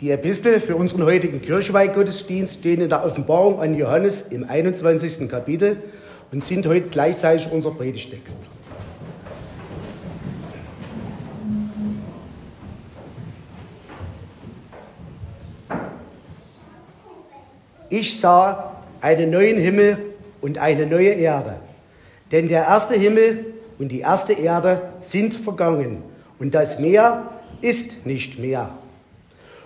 [0.00, 5.28] Die Epistel für unseren heutigen Kirchweihgottesdienst stehen in der Offenbarung an Johannes im 21.
[5.28, 5.76] Kapitel
[6.32, 8.38] und sind heute gleichzeitig unser Predigtext.
[17.90, 19.98] Ich sah einen neuen Himmel
[20.40, 21.56] und eine neue Erde,
[22.32, 26.02] denn der erste Himmel und die erste Erde sind vergangen
[26.38, 27.28] und das Meer
[27.60, 28.79] ist nicht mehr.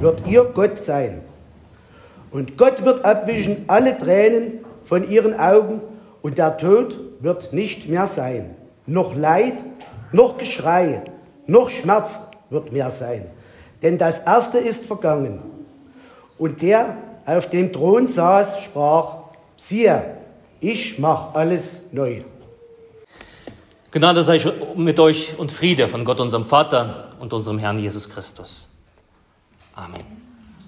[0.00, 1.22] wird ihr Gott sein.
[2.30, 5.80] Und Gott wird abwischen alle Tränen von ihren Augen
[6.22, 8.56] und der Tod wird nicht mehr sein.
[8.86, 9.64] Noch Leid,
[10.12, 11.02] noch Geschrei,
[11.46, 13.26] noch Schmerz wird mehr sein.
[13.82, 15.40] Denn das Erste ist vergangen.
[16.38, 19.16] Und der auf dem Thron saß, sprach,
[19.56, 20.16] siehe,
[20.60, 22.20] ich mache alles neu.
[23.90, 24.40] Gnade sei
[24.76, 28.75] mit euch und Friede von Gott, unserem Vater und unserem Herrn Jesus Christus.
[29.76, 30.02] Amen.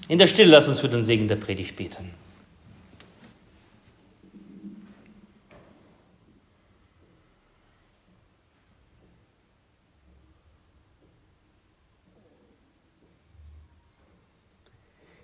[0.09, 2.11] In der Stille lass uns für den Segen der Predigt beten.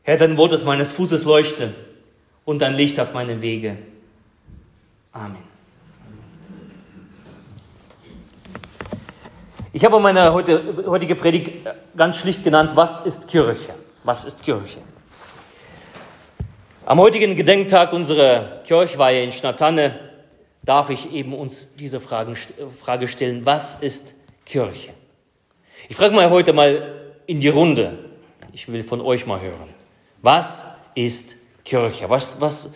[0.03, 1.75] Herr, dein Wort ist meines Fußes Leuchte
[2.45, 3.79] und dein Licht auf meinem Wege.
[5.13, 5.45] Amen.
[9.77, 13.75] Ich habe meine heute, heutige Predigt ganz schlicht genannt, was ist Kirche?
[14.05, 14.79] Was ist Kirche?
[16.87, 19.99] Am heutigen Gedenktag unserer Kirchweihe in Schnatanne
[20.63, 22.37] darf ich eben uns diese Fragen,
[22.81, 24.15] Frage stellen, was ist
[24.47, 24.93] Kirche?
[25.89, 27.99] Ich frage mal heute mal in die Runde.
[28.53, 29.69] Ich will von euch mal hören.
[30.23, 31.35] Was ist
[31.65, 32.09] Kirche?
[32.09, 32.73] Was, was,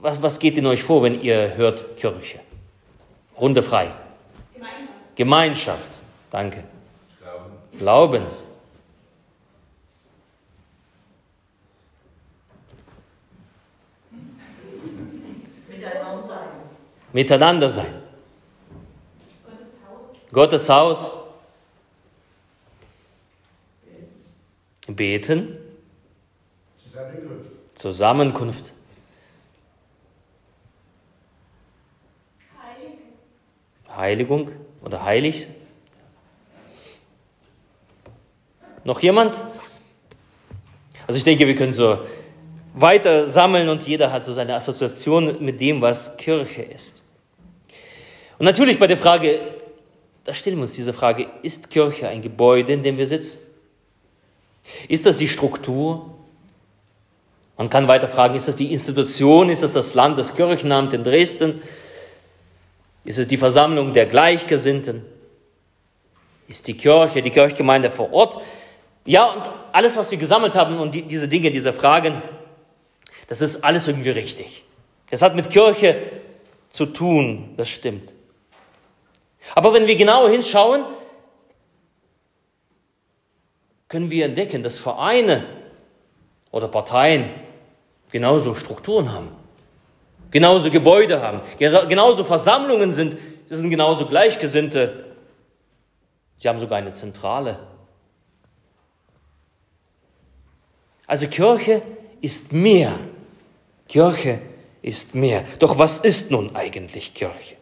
[0.00, 2.40] was, was geht in euch vor, wenn ihr hört Kirche?
[3.40, 3.92] Runde frei.
[4.52, 4.88] Gemeinschaft.
[5.14, 5.91] Gemeinschaft.
[6.32, 6.64] Danke.
[7.20, 7.52] Glauben.
[7.78, 8.26] Glauben.
[15.68, 16.48] Miteinander sein.
[17.12, 18.02] Miteinander sein.
[19.44, 20.32] Gottes Haus.
[20.32, 21.18] Gottes Haus.
[24.88, 25.58] Beten.
[26.82, 27.50] Zusammenkunft.
[27.74, 28.72] Zusammenkunft.
[33.94, 34.50] Heiligung
[34.80, 35.46] oder heilig.
[38.84, 39.42] Noch jemand?
[41.06, 41.98] Also ich denke, wir können so
[42.74, 47.02] weiter sammeln und jeder hat so seine Assoziation mit dem, was Kirche ist.
[48.38, 49.40] Und natürlich bei der Frage,
[50.24, 53.40] da stellen wir uns diese Frage, ist Kirche ein Gebäude, in dem wir sitzen?
[54.88, 56.14] Ist das die Struktur?
[57.56, 59.50] Man kann weiter fragen, ist das die Institution?
[59.50, 61.62] Ist das das Landeskirchenamt in Dresden?
[63.04, 65.04] Ist es die Versammlung der Gleichgesinnten?
[66.48, 68.42] Ist die Kirche, die Kirchgemeinde vor Ort?
[69.04, 72.22] Ja, und alles, was wir gesammelt haben und die, diese Dinge, diese Fragen,
[73.26, 74.64] das ist alles irgendwie richtig.
[75.10, 75.96] Das hat mit Kirche
[76.70, 78.12] zu tun, das stimmt.
[79.54, 80.84] Aber wenn wir genauer hinschauen,
[83.88, 85.44] können wir entdecken, dass Vereine
[86.50, 87.28] oder Parteien
[88.10, 89.28] genauso Strukturen haben,
[90.30, 95.04] genauso Gebäude haben, genauso Versammlungen sind, das sind genauso Gleichgesinnte.
[96.38, 97.58] Sie haben sogar eine Zentrale.
[101.06, 101.82] Also Kirche
[102.20, 102.98] ist mehr.
[103.88, 104.38] Kirche
[104.82, 105.44] ist mehr.
[105.58, 107.56] Doch was ist nun eigentlich Kirche?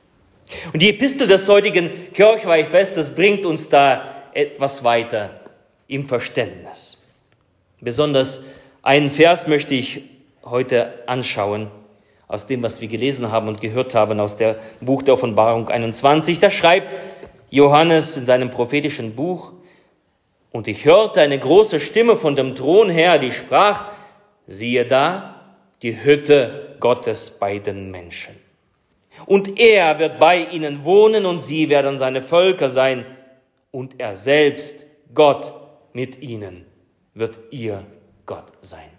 [0.72, 5.40] Und die Epistel des heutigen Kirchweihfestes bringt uns da etwas weiter
[5.86, 6.98] im Verständnis.
[7.80, 8.42] Besonders
[8.82, 10.02] einen Vers möchte ich
[10.44, 11.70] heute anschauen
[12.28, 16.40] aus dem, was wir gelesen haben und gehört haben aus dem Buch der Offenbarung 21.
[16.40, 16.94] Da schreibt
[17.50, 19.52] Johannes in seinem prophetischen Buch,
[20.52, 23.86] und ich hörte eine große Stimme von dem Thron her, die sprach,
[24.46, 28.34] siehe da, die Hütte Gottes bei den Menschen.
[29.26, 33.04] Und er wird bei ihnen wohnen und sie werden seine Völker sein
[33.70, 35.52] und er selbst, Gott
[35.92, 36.64] mit ihnen,
[37.14, 37.84] wird ihr
[38.26, 38.90] Gott sein.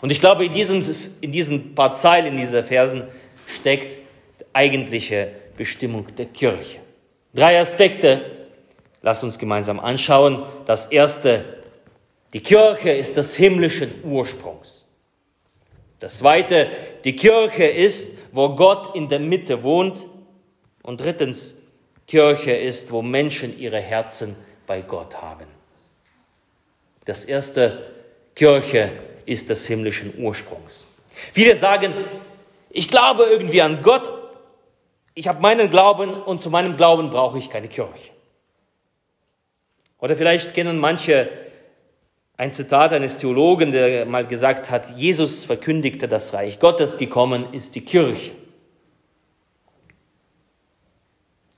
[0.00, 3.04] Und ich glaube, in diesen, in diesen paar Zeilen, in diesen Versen
[3.46, 3.92] steckt
[4.40, 6.80] die eigentliche Bestimmung der Kirche.
[7.34, 8.37] Drei Aspekte
[9.02, 10.44] Lasst uns gemeinsam anschauen.
[10.66, 11.44] Das erste,
[12.32, 14.86] Die Kirche ist des himmlischen Ursprungs.
[16.00, 16.68] Das zweite,
[17.04, 20.04] die Kirche ist, wo Gott in der Mitte wohnt.
[20.82, 21.56] Und drittens,
[22.06, 24.36] Kirche ist, wo Menschen ihre Herzen
[24.66, 25.46] bei Gott haben.
[27.04, 27.94] Das erste,
[28.34, 28.92] Kirche
[29.26, 30.86] ist des himmlischen Ursprungs.
[31.32, 31.94] Viele sagen,
[32.70, 34.08] ich glaube irgendwie an Gott,
[35.14, 38.10] ich habe meinen Glauben und zu meinem Glauben brauche ich keine Kirche.
[39.98, 41.28] Oder vielleicht kennen manche
[42.36, 47.74] ein Zitat eines Theologen, der mal gesagt hat, Jesus verkündigte das Reich Gottes, gekommen ist
[47.74, 48.30] die Kirche.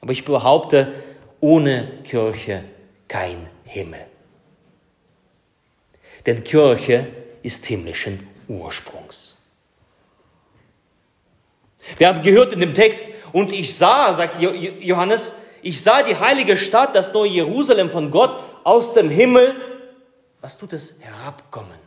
[0.01, 0.95] Aber ich behaupte,
[1.41, 2.65] ohne Kirche
[3.09, 4.01] kein Himmel.
[6.25, 7.09] Denn Kirche
[7.43, 9.37] ist himmlischen Ursprungs.
[11.99, 16.57] Wir haben gehört in dem Text, und ich sah, sagt Johannes, ich sah die heilige
[16.57, 19.55] Stadt, das neue Jerusalem von Gott aus dem Himmel
[20.41, 20.99] was tut es?
[21.01, 21.79] Herabkommen.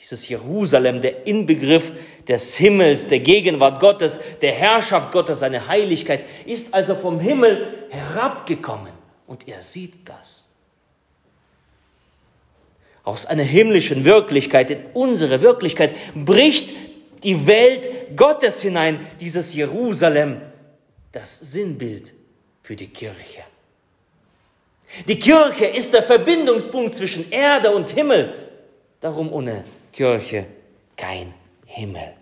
[0.00, 1.92] Dieses Jerusalem, der Inbegriff
[2.28, 8.92] des Himmels, der Gegenwart Gottes, der Herrschaft Gottes, seine Heiligkeit, ist also vom Himmel herabgekommen.
[9.26, 10.44] Und er sieht das.
[13.02, 16.74] Aus einer himmlischen Wirklichkeit in unsere Wirklichkeit bricht
[17.22, 20.40] die Welt Gottes hinein, dieses Jerusalem,
[21.16, 22.12] das Sinnbild
[22.62, 23.42] für die Kirche.
[25.08, 28.34] Die Kirche ist der Verbindungspunkt zwischen Erde und Himmel.
[29.00, 30.46] Darum ohne Kirche
[30.94, 31.32] kein
[31.64, 32.12] Himmel.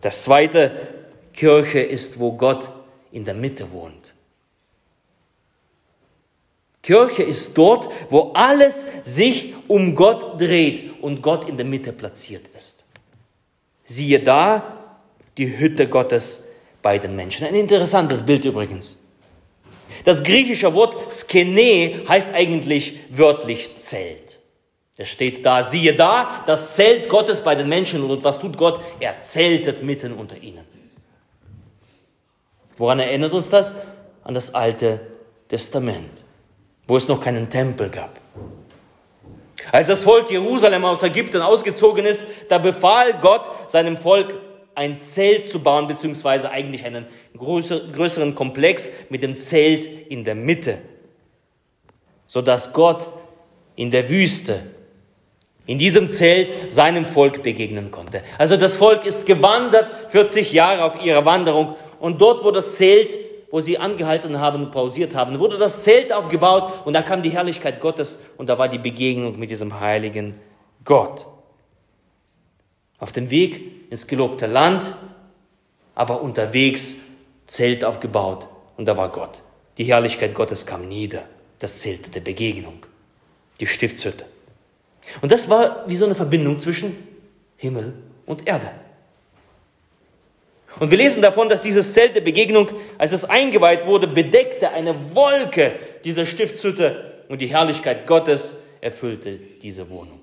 [0.00, 0.72] Das zweite,
[1.32, 2.68] Kirche ist, wo Gott
[3.12, 4.14] in der Mitte wohnt.
[6.82, 12.48] Kirche ist dort, wo alles sich um Gott dreht und Gott in der Mitte platziert
[12.56, 12.84] ist.
[13.84, 14.83] Siehe da
[15.38, 16.48] die Hütte Gottes
[16.82, 17.46] bei den Menschen.
[17.46, 19.00] Ein interessantes Bild übrigens.
[20.04, 24.38] Das griechische Wort Skene heißt eigentlich wörtlich Zelt.
[24.96, 28.02] Es steht da, siehe da, das Zelt Gottes bei den Menschen.
[28.08, 28.80] Und was tut Gott?
[29.00, 30.64] Er zeltet mitten unter ihnen.
[32.76, 33.74] Woran erinnert uns das?
[34.22, 35.00] An das Alte
[35.48, 36.24] Testament,
[36.86, 38.20] wo es noch keinen Tempel gab.
[39.72, 44.34] Als das Volk Jerusalem aus Ägypten ausgezogen ist, da befahl Gott seinem Volk,
[44.74, 47.06] ein Zelt zu bauen, beziehungsweise eigentlich einen
[47.36, 50.78] größeren Komplex mit dem Zelt in der Mitte,
[52.26, 53.08] sodass Gott
[53.76, 54.62] in der Wüste,
[55.66, 58.22] in diesem Zelt seinem Volk begegnen konnte.
[58.38, 63.16] Also das Volk ist gewandert, 40 Jahre auf ihrer Wanderung, und dort, wo das Zelt,
[63.50, 67.30] wo sie angehalten haben und pausiert haben, wurde das Zelt aufgebaut und da kam die
[67.30, 70.34] Herrlichkeit Gottes und da war die Begegnung mit diesem heiligen
[70.84, 71.26] Gott.
[73.04, 74.94] Auf dem Weg ins gelobte Land,
[75.94, 76.94] aber unterwegs
[77.46, 78.48] Zelt aufgebaut
[78.78, 79.42] und da war Gott.
[79.76, 81.24] Die Herrlichkeit Gottes kam nieder,
[81.58, 82.86] das Zelt der Begegnung,
[83.60, 84.24] die Stiftshütte.
[85.20, 86.96] Und das war wie so eine Verbindung zwischen
[87.58, 87.92] Himmel
[88.24, 88.70] und Erde.
[90.80, 95.14] Und wir lesen davon, dass dieses Zelt der Begegnung, als es eingeweiht wurde, bedeckte eine
[95.14, 100.20] Wolke dieser Stiftshütte und die Herrlichkeit Gottes erfüllte diese Wohnung.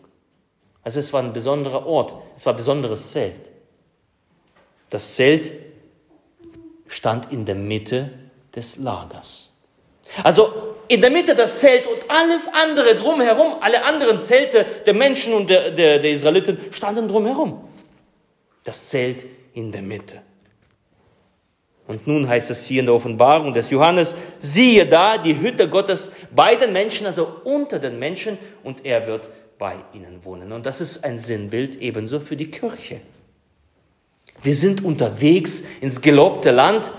[0.83, 3.49] Also es war ein besonderer Ort, es war ein besonderes Zelt.
[4.89, 5.51] Das Zelt
[6.87, 8.11] stand in der Mitte
[8.55, 9.53] des Lagers.
[10.23, 10.51] Also
[10.87, 15.49] in der Mitte das Zelt und alles andere drumherum, alle anderen Zelte der Menschen und
[15.49, 17.63] der, der, der Israeliten standen drumherum.
[18.63, 20.21] Das Zelt in der Mitte.
[21.87, 26.11] Und nun heißt es hier in der Offenbarung des Johannes, siehe da die Hütte Gottes
[26.33, 29.29] bei den Menschen, also unter den Menschen, und er wird
[29.61, 30.51] bei ihnen wohnen.
[30.53, 32.99] Und das ist ein Sinnbild ebenso für die Kirche.
[34.41, 36.91] Wir sind unterwegs ins gelobte Land.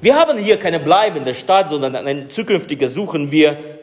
[0.00, 3.80] Wir haben hier keine bleibende Stadt, sondern eine zukünftige suchen wir.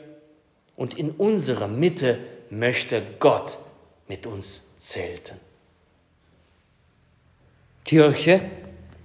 [0.75, 2.17] Und in unserer Mitte
[2.50, 3.59] möchte Gott
[4.07, 5.39] mit uns zelten.
[7.86, 8.41] Kirche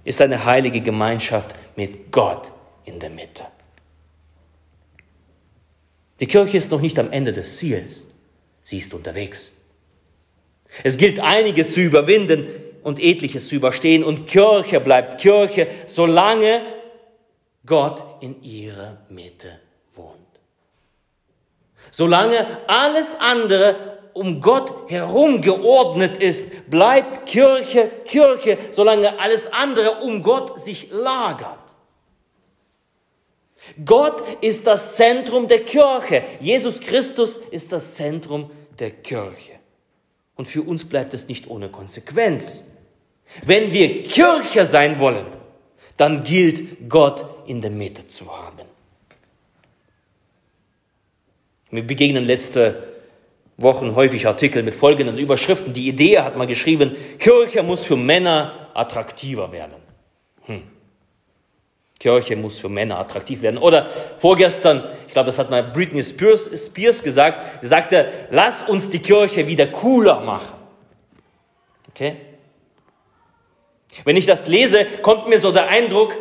[0.05, 2.51] ist eine heilige Gemeinschaft mit Gott
[2.83, 3.45] in der Mitte.
[6.19, 8.07] Die Kirche ist noch nicht am Ende des Ziels
[8.63, 9.53] sie ist unterwegs.
[10.83, 12.47] Es gilt einiges zu überwinden
[12.83, 16.61] und etliches zu überstehen und Kirche bleibt Kirche, solange
[17.65, 19.59] Gott in ihrer Mitte
[19.95, 20.17] wohnt.
[21.91, 30.23] Solange alles andere um Gott herum geordnet ist, bleibt Kirche Kirche, solange alles andere um
[30.23, 31.62] Gott sich lagert.
[33.85, 36.23] Gott ist das Zentrum der Kirche.
[36.39, 39.53] Jesus Christus ist das Zentrum der Kirche.
[40.35, 42.71] Und für uns bleibt es nicht ohne Konsequenz.
[43.45, 45.25] Wenn wir Kirche sein wollen,
[45.97, 48.67] dann gilt Gott in der Mitte zu haben.
[51.71, 52.93] Mir begegnen letzte
[53.57, 55.73] Wochen häufig Artikel mit folgenden Überschriften.
[55.73, 59.81] Die Idee hat mal geschrieben, Kirche muss für Männer attraktiver werden.
[60.45, 60.63] Hm.
[62.03, 63.57] Kirche muss für Männer attraktiv werden.
[63.57, 68.89] Oder vorgestern, ich glaube, das hat mal Britney Spears, Spears gesagt, sie sagte, lass uns
[68.89, 70.53] die Kirche wieder cooler machen.
[71.87, 72.17] Okay?
[74.03, 76.13] Wenn ich das lese, kommt mir so der Eindruck,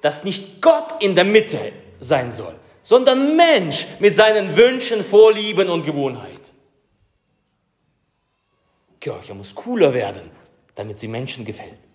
[0.00, 5.84] dass nicht Gott in der Mitte sein soll, sondern Mensch mit seinen Wünschen, Vorlieben und
[5.84, 6.38] Gewohnheiten.
[8.98, 10.30] Kirche muss cooler werden,
[10.74, 11.87] damit sie Menschen gefällt.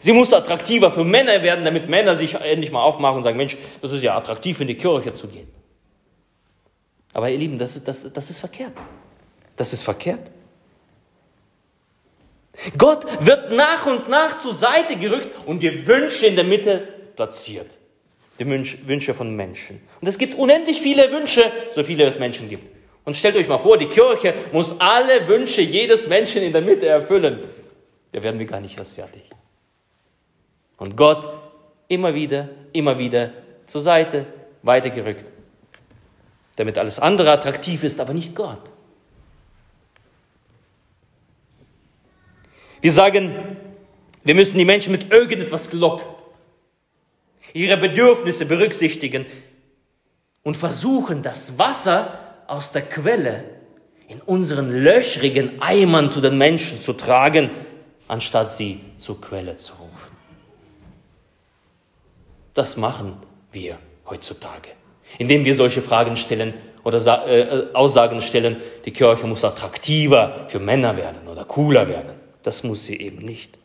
[0.00, 3.56] Sie muss attraktiver für Männer werden, damit Männer sich endlich mal aufmachen und sagen, Mensch,
[3.80, 5.48] das ist ja attraktiv, in die Kirche zu gehen.
[7.12, 8.72] Aber ihr Lieben, das ist, das, das ist verkehrt.
[9.56, 10.30] Das ist verkehrt.
[12.76, 17.70] Gott wird nach und nach zur Seite gerückt und die Wünsche in der Mitte platziert.
[18.38, 19.80] Die Wünsche von Menschen.
[20.00, 21.44] Und es gibt unendlich viele Wünsche,
[21.74, 22.66] so viele es Menschen gibt.
[23.04, 26.86] Und stellt euch mal vor, die Kirche muss alle Wünsche jedes Menschen in der Mitte
[26.86, 27.40] erfüllen.
[28.12, 29.22] Da werden wir gar nicht erst fertig.
[30.82, 31.32] Und Gott
[31.86, 33.30] immer wieder, immer wieder
[33.66, 34.26] zur Seite
[34.64, 35.24] weitergerückt,
[36.56, 38.58] damit alles andere attraktiv ist, aber nicht Gott.
[42.80, 43.56] Wir sagen,
[44.24, 46.04] wir müssen die Menschen mit irgendetwas locken,
[47.52, 49.26] ihre Bedürfnisse berücksichtigen
[50.42, 53.44] und versuchen, das Wasser aus der Quelle
[54.08, 57.50] in unseren löchrigen Eimern zu den Menschen zu tragen,
[58.08, 60.11] anstatt sie zur Quelle zu rufen.
[62.54, 63.16] Das machen
[63.50, 63.78] wir
[64.08, 64.70] heutzutage,
[65.18, 66.54] indem wir solche Fragen stellen
[66.84, 72.12] oder äh, Aussagen stellen, die Kirche muss attraktiver für Männer werden oder cooler werden.
[72.42, 73.58] Das muss sie eben nicht.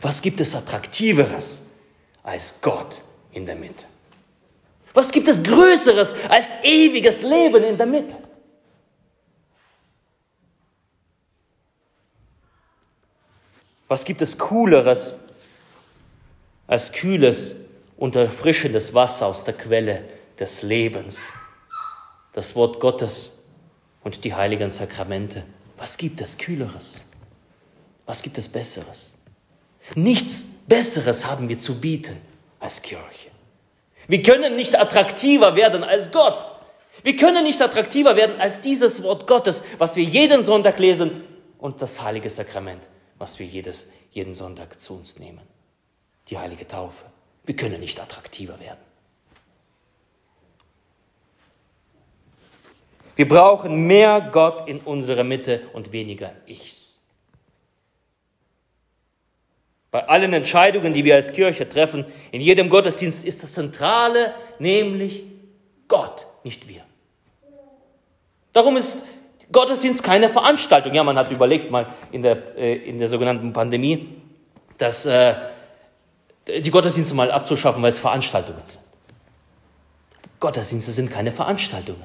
[0.00, 1.62] Was gibt es Attraktiveres
[2.22, 3.84] als Gott in der Mitte?
[4.94, 8.16] Was gibt es Größeres als ewiges Leben in der Mitte?
[13.88, 15.14] Was gibt es Cooleres
[16.70, 17.56] als kühles
[17.96, 20.04] und erfrischendes Wasser aus der Quelle
[20.38, 21.32] des Lebens?
[22.32, 23.38] Das Wort Gottes
[24.04, 25.42] und die heiligen Sakramente.
[25.76, 27.00] Was gibt es Kühleres?
[28.06, 29.14] Was gibt es Besseres?
[29.96, 32.16] Nichts Besseres haben wir zu bieten
[32.60, 33.30] als Kirche.
[34.06, 36.44] Wir können nicht attraktiver werden als Gott.
[37.02, 41.24] Wir können nicht attraktiver werden als dieses Wort Gottes, was wir jeden Sonntag lesen
[41.58, 42.82] und das heilige Sakrament,
[43.18, 45.40] was wir jedes, jeden Sonntag zu uns nehmen.
[46.30, 47.04] Die heilige Taufe.
[47.44, 48.78] Wir können nicht attraktiver werden.
[53.16, 57.00] Wir brauchen mehr Gott in unserer Mitte und weniger Ichs.
[59.90, 65.24] Bei allen Entscheidungen, die wir als Kirche treffen, in jedem Gottesdienst ist das Zentrale nämlich
[65.88, 66.82] Gott, nicht wir.
[68.52, 68.98] Darum ist
[69.50, 70.94] Gottesdienst keine Veranstaltung.
[70.94, 74.08] Ja, man hat überlegt mal in der, äh, in der sogenannten Pandemie,
[74.78, 75.34] dass äh,
[76.58, 78.80] die Gottesdienste mal abzuschaffen, weil es Veranstaltungen sind.
[80.40, 82.02] Gottesdienste sind keine Veranstaltungen.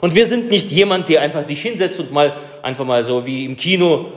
[0.00, 3.44] Und wir sind nicht jemand, der einfach sich hinsetzt und mal einfach mal so wie
[3.44, 4.12] im Kino,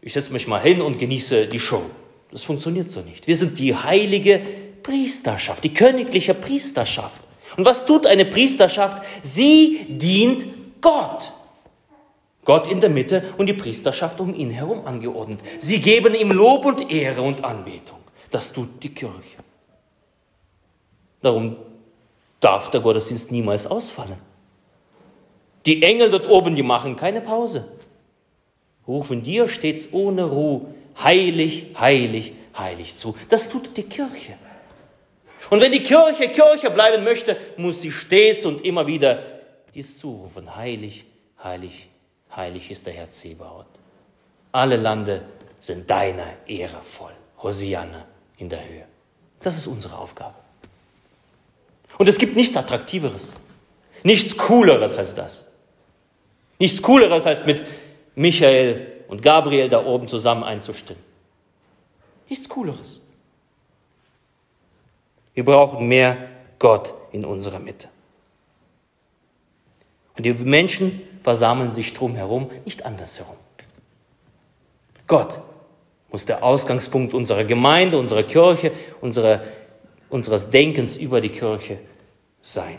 [0.00, 1.82] ich setze mich mal hin und genieße die Show.
[2.30, 3.26] Das funktioniert so nicht.
[3.26, 4.40] Wir sind die heilige
[4.82, 7.20] Priesterschaft, die königliche Priesterschaft.
[7.56, 9.02] Und was tut eine Priesterschaft?
[9.22, 10.46] Sie dient
[10.80, 11.32] Gott.
[12.44, 15.40] Gott in der Mitte und die Priesterschaft um ihn herum angeordnet.
[15.60, 17.98] Sie geben ihm Lob und Ehre und Anbetung.
[18.32, 19.36] Das tut die Kirche.
[21.20, 21.56] Darum
[22.40, 24.16] darf der Gottesdienst niemals ausfallen.
[25.66, 27.68] Die Engel dort oben, die machen keine Pause.
[28.88, 30.62] Rufen dir stets ohne Ruhe,
[31.00, 33.14] heilig, heilig, heilig zu.
[33.28, 34.34] Das tut die Kirche.
[35.50, 39.22] Und wenn die Kirche Kirche bleiben möchte, muss sie stets und immer wieder
[39.74, 40.56] dies zurufen.
[40.56, 41.04] Heilig,
[41.44, 41.88] heilig,
[42.34, 43.66] heilig ist der Herr Zebaoth.
[44.52, 45.22] Alle Lande
[45.58, 47.12] sind deiner Ehre voll.
[47.42, 48.06] Hosianna
[48.42, 48.84] in der Höhe.
[49.40, 50.34] Das ist unsere Aufgabe.
[51.96, 53.34] Und es gibt nichts Attraktiveres,
[54.02, 55.46] nichts Cooleres als das.
[56.58, 57.64] Nichts Cooleres als mit
[58.14, 61.02] Michael und Gabriel da oben zusammen einzustimmen.
[62.28, 63.00] Nichts Cooleres.
[65.34, 67.88] Wir brauchen mehr Gott in unserer Mitte.
[70.16, 73.36] Und die Menschen versammeln sich drumherum, nicht andersherum.
[75.06, 75.40] Gott
[76.12, 79.42] muss der Ausgangspunkt unserer Gemeinde, unserer Kirche, unserer,
[80.10, 81.78] unseres Denkens über die Kirche
[82.42, 82.78] sein.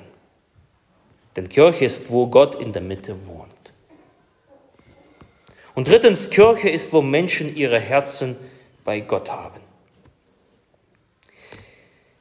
[1.36, 3.50] Denn Kirche ist, wo Gott in der Mitte wohnt.
[5.74, 8.38] Und drittens, Kirche ist, wo Menschen ihre Herzen
[8.86, 9.60] bei Gott haben.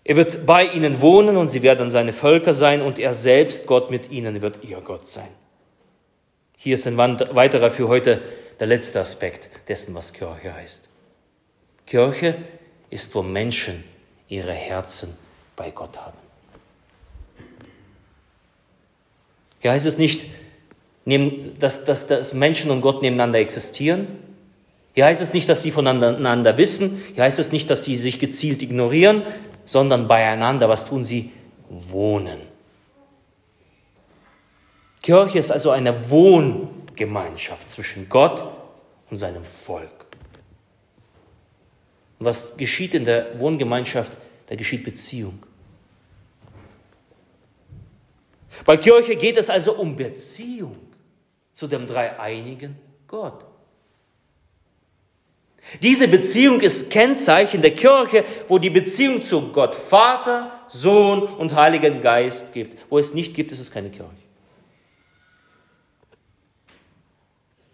[0.04, 3.90] Er wird bei ihnen wohnen und sie werden seine Völker sein und er selbst, Gott
[3.90, 5.28] mit ihnen, wird ihr Gott sein.
[6.56, 8.22] Hier ist ein weiterer für heute
[8.58, 10.91] der letzte Aspekt dessen, was Kirche heißt.
[11.86, 12.36] Kirche
[12.90, 13.84] ist, wo Menschen
[14.28, 15.16] ihre Herzen
[15.56, 16.18] bei Gott haben.
[19.60, 20.26] Hier heißt es nicht,
[21.04, 24.08] dass, dass, dass Menschen und Gott nebeneinander existieren.
[24.94, 27.02] Hier heißt es nicht, dass sie voneinander wissen.
[27.14, 29.22] Hier heißt es nicht, dass sie sich gezielt ignorieren,
[29.64, 30.68] sondern beieinander.
[30.68, 31.30] Was tun sie?
[31.68, 32.40] Wohnen.
[35.00, 38.44] Kirche ist also eine Wohngemeinschaft zwischen Gott
[39.10, 40.01] und seinem Volk.
[42.22, 44.16] Und was geschieht in der Wohngemeinschaft?
[44.46, 45.42] Da geschieht Beziehung.
[48.64, 50.76] Bei Kirche geht es also um Beziehung
[51.52, 52.76] zu dem dreieinigen
[53.08, 53.44] Gott.
[55.82, 62.02] Diese Beziehung ist Kennzeichen der Kirche, wo die Beziehung zu Gott Vater, Sohn und Heiligen
[62.02, 62.78] Geist gibt.
[62.88, 64.12] Wo es nicht gibt, ist es keine Kirche.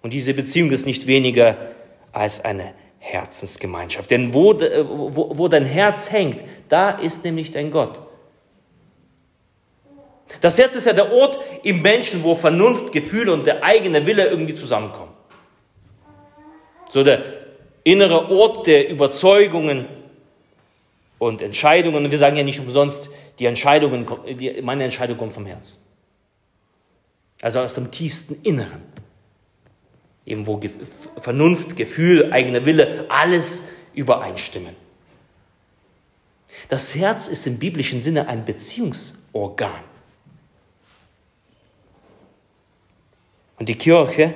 [0.00, 1.75] Und diese Beziehung ist nicht weniger
[2.12, 4.11] als eine Herzensgemeinschaft.
[4.11, 8.00] Denn wo, wo, wo dein Herz hängt, da ist nämlich dein Gott.
[10.40, 14.26] Das Herz ist ja der Ort im Menschen, wo Vernunft, Gefühle und der eigene Wille
[14.26, 15.12] irgendwie zusammenkommen.
[16.90, 17.23] So der
[17.85, 19.88] innere Ort der Überzeugungen
[21.19, 22.05] und Entscheidungen.
[22.05, 24.07] Und wir sagen ja nicht umsonst, die Entscheidungen,
[24.62, 25.81] meine Entscheidung kommt vom Herz.
[27.40, 28.83] Also aus dem tiefsten Inneren.
[30.28, 30.61] Eben wo
[31.20, 34.76] Vernunft, Gefühl, eigener Wille, alles übereinstimmen.
[36.68, 39.70] Das Herz ist im biblischen Sinne ein Beziehungsorgan.
[43.58, 44.35] Und die Kirche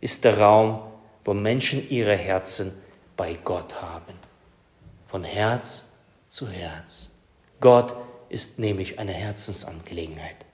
[0.00, 0.80] ist der Raum,
[1.24, 2.72] wo Menschen ihre Herzen
[3.16, 4.14] bei Gott haben.
[5.06, 5.84] Von Herz
[6.26, 7.10] zu Herz.
[7.60, 7.94] Gott
[8.28, 10.46] ist nämlich eine Herzensangelegenheit.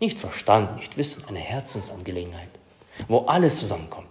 [0.00, 2.50] Nicht Verstand, nicht Wissen, eine Herzensangelegenheit,
[3.08, 4.08] wo alles zusammenkommt.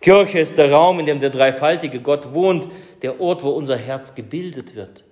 [0.00, 2.70] Kirche ist der Raum, in dem der dreifaltige Gott wohnt,
[3.02, 5.04] der Ort, wo unser Herz gebildet wird.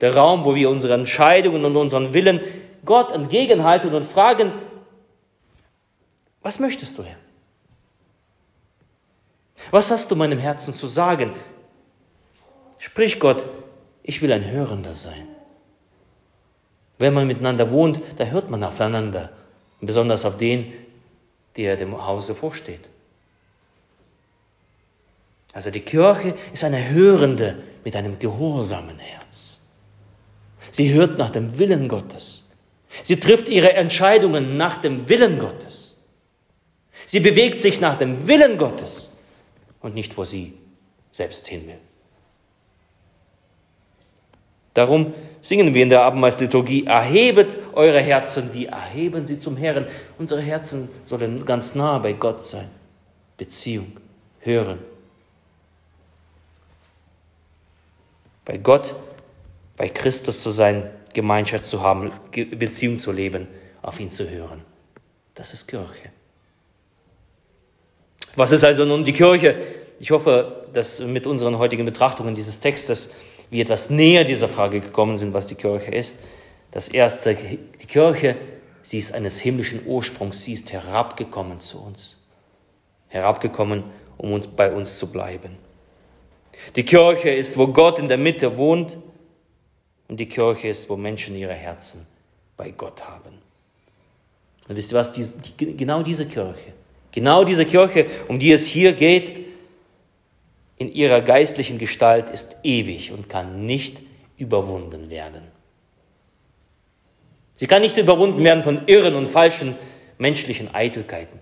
[0.00, 2.40] Der Raum, wo wir unsere Entscheidungen und unseren Willen
[2.84, 4.52] Gott entgegenhalten und fragen,
[6.42, 7.16] was möchtest du, Herr?
[9.70, 11.34] Was hast du meinem Herzen zu sagen?
[12.78, 13.46] Sprich Gott,
[14.02, 15.33] ich will ein Hörender sein.
[17.04, 19.28] Wenn man miteinander wohnt, da hört man aufeinander,
[19.82, 20.72] besonders auf den,
[21.54, 22.80] der dem Hause vorsteht.
[25.52, 29.60] Also die Kirche ist eine Hörende mit einem gehorsamen Herz.
[30.70, 32.48] Sie hört nach dem Willen Gottes.
[33.02, 35.96] Sie trifft ihre Entscheidungen nach dem Willen Gottes.
[37.04, 39.10] Sie bewegt sich nach dem Willen Gottes
[39.82, 40.54] und nicht, wo sie
[41.10, 41.80] selbst hin will.
[44.72, 45.12] Darum
[45.44, 49.86] singen wir in der Abendmahlsliturgie, erhebet eure Herzen, wie erheben sie zum Herrn.
[50.18, 52.70] Unsere Herzen sollen ganz nah bei Gott sein.
[53.36, 53.92] Beziehung,
[54.40, 54.78] hören.
[58.46, 58.94] Bei Gott,
[59.76, 63.46] bei Christus zu sein, Gemeinschaft zu haben, Beziehung zu leben,
[63.82, 64.62] auf ihn zu hören.
[65.34, 66.10] Das ist Kirche.
[68.34, 69.56] Was ist also nun die Kirche?
[70.00, 73.10] Ich hoffe, dass mit unseren heutigen Betrachtungen dieses Textes
[73.50, 76.20] wir etwas näher dieser Frage gekommen sind, was die Kirche ist.
[76.70, 78.36] Das erste, die Kirche,
[78.82, 82.18] sie ist eines himmlischen Ursprungs, sie ist herabgekommen zu uns.
[83.08, 83.84] Herabgekommen,
[84.16, 85.56] um uns, bei uns zu bleiben.
[86.76, 88.96] Die Kirche ist, wo Gott in der Mitte wohnt
[90.08, 92.06] und die Kirche ist, wo Menschen ihre Herzen
[92.56, 93.38] bei Gott haben.
[94.68, 95.12] Und wisst ihr was?
[95.12, 95.24] Die,
[95.58, 96.72] die, genau diese Kirche,
[97.12, 99.43] genau diese Kirche, um die es hier geht,
[100.76, 104.00] in ihrer geistlichen Gestalt ist ewig und kann nicht
[104.36, 105.42] überwunden werden.
[107.54, 109.76] Sie kann nicht überwunden werden von irren und falschen
[110.18, 111.40] menschlichen Eitelkeiten.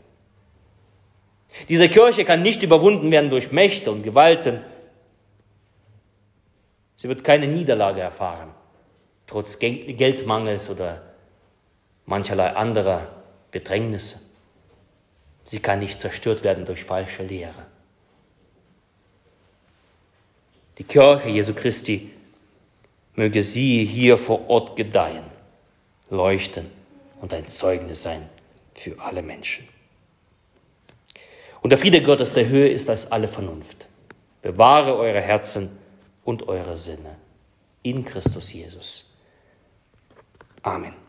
[1.68, 4.60] Diese Kirche kann nicht überwunden werden durch Mächte und Gewalten,
[7.02, 8.54] Sie wird keine Niederlage erfahren,
[9.26, 11.02] trotz Geldmangels oder
[12.06, 13.08] mancherlei anderer
[13.50, 14.20] Bedrängnisse.
[15.44, 17.66] Sie kann nicht zerstört werden durch falsche Lehre.
[20.82, 22.10] Die Kirche Jesu Christi
[23.14, 25.22] möge sie hier vor Ort gedeihen,
[26.10, 26.66] leuchten
[27.20, 28.28] und ein Zeugnis sein
[28.74, 29.68] für alle Menschen.
[31.60, 33.86] Und der Friede Gottes der Höhe ist als alle Vernunft.
[34.42, 35.78] Bewahre eure Herzen
[36.24, 37.14] und eure Sinne
[37.84, 39.08] in Christus Jesus.
[40.64, 41.01] Amen.